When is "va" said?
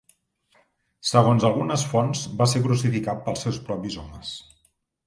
2.41-2.49